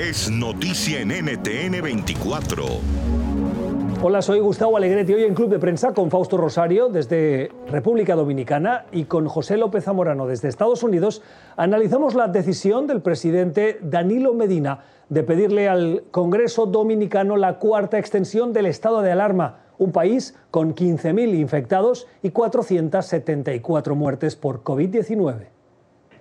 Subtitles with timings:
[0.00, 2.64] es noticia en NTN 24.
[4.02, 8.86] Hola, soy Gustavo Alegretti, hoy en Club de Prensa con Fausto Rosario desde República Dominicana
[8.92, 11.20] y con José López Zamorano desde Estados Unidos.
[11.58, 18.54] Analizamos la decisión del presidente Danilo Medina de pedirle al Congreso Dominicano la cuarta extensión
[18.54, 25.59] del estado de alarma, un país con 15.000 infectados y 474 muertes por COVID-19.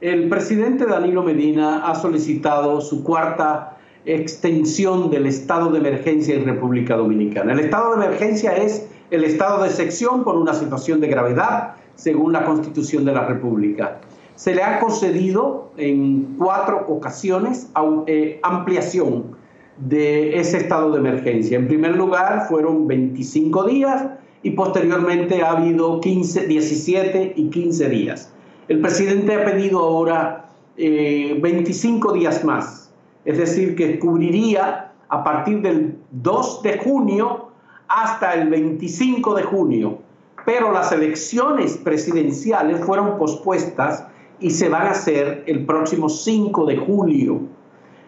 [0.01, 6.95] El presidente Danilo Medina ha solicitado su cuarta extensión del estado de emergencia en República
[6.95, 7.51] Dominicana.
[7.51, 12.31] El estado de emergencia es el estado de sección por una situación de gravedad, según
[12.31, 13.99] la Constitución de la República.
[14.35, 17.69] Se le ha concedido en cuatro ocasiones
[18.07, 19.35] eh, ampliación
[19.79, 21.57] de ese estado de emergencia.
[21.57, 24.05] En primer lugar, fueron 25 días
[24.43, 28.31] y posteriormente ha habido 15, 17 y 15 días.
[28.69, 30.45] El presidente ha pedido ahora
[30.77, 32.89] 25 eh, días más
[33.25, 37.49] es decir, que cubriría a partir del 2 de junio
[37.87, 39.99] hasta el 25 de junio.
[40.45, 44.05] Pero las elecciones presidenciales fueron pospuestas
[44.39, 47.41] y se van a hacer el próximo 5 de julio.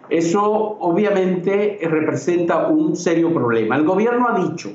[0.09, 0.43] Eso
[0.79, 3.75] obviamente representa un serio problema.
[3.75, 4.71] El gobierno ha dicho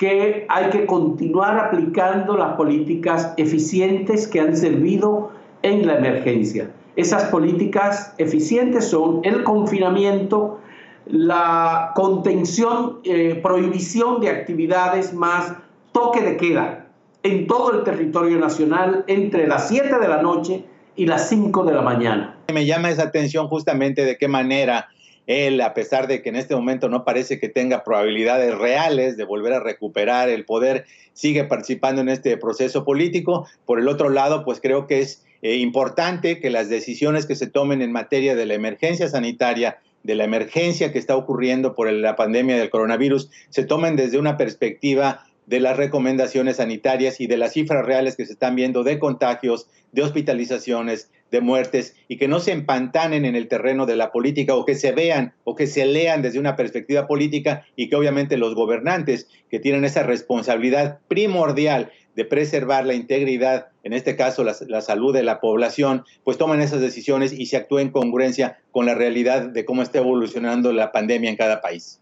[0.00, 6.70] que hay que continuar aplicando las políticas eficientes que han servido en la emergencia.
[6.96, 10.58] Esas políticas eficientes son el confinamiento,
[11.04, 15.52] la contención, eh, prohibición de actividades más
[15.92, 16.86] toque de queda
[17.22, 20.64] en todo el territorio nacional entre las 7 de la noche
[20.96, 22.38] y las 5 de la mañana.
[22.50, 24.88] Me llama esa atención justamente de qué manera
[25.26, 29.24] él, a pesar de que en este momento no parece que tenga probabilidades reales de
[29.24, 33.46] volver a recuperar el poder, sigue participando en este proceso político.
[33.66, 37.46] Por el otro lado, pues creo que es eh, importante que las decisiones que se
[37.46, 42.16] tomen en materia de la emergencia sanitaria, de la emergencia que está ocurriendo por la
[42.16, 47.54] pandemia del coronavirus, se tomen desde una perspectiva de las recomendaciones sanitarias y de las
[47.54, 52.38] cifras reales que se están viendo de contagios, de hospitalizaciones, de muertes y que no
[52.38, 55.86] se empantanen en el terreno de la política o que se vean o que se
[55.86, 61.90] lean desde una perspectiva política y que obviamente los gobernantes que tienen esa responsabilidad primordial
[62.14, 66.80] de preservar la integridad, en este caso la, salud de la población, pues tomen esas
[66.80, 71.28] decisiones y se actúen en congruencia con la realidad de cómo está evolucionando la pandemia
[71.28, 72.00] en cada país.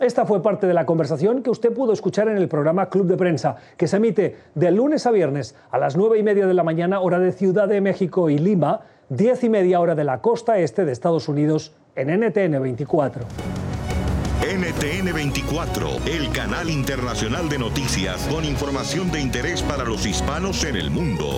[0.00, 3.18] Esta fue parte de la conversación que usted pudo escuchar en el programa Club de
[3.18, 6.64] Prensa, que se emite de lunes a viernes a las nueve y media de la
[6.64, 8.80] mañana, hora de Ciudad de México y Lima,
[9.10, 13.26] diez y media hora de la costa este de Estados Unidos en NTN 24.
[14.40, 20.76] NTN 24, el canal internacional de noticias con información de interés para los hispanos en
[20.76, 21.28] el mundo.